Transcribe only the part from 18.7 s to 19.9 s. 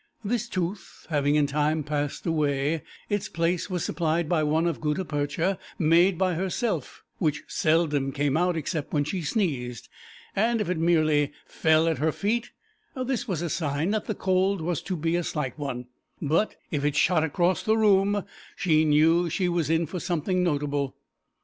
knew she was in